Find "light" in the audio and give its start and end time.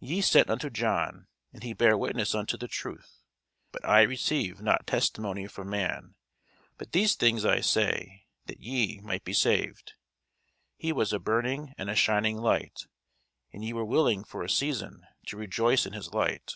12.38-12.86, 16.14-16.54